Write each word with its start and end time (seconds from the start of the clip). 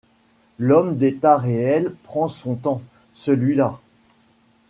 L'homme 0.57 0.97
d'état 0.97 1.37
réel 1.37 1.93
prend 2.01 2.27
son 2.27 2.55
temps; 2.55 2.81
celui-là 3.13 3.79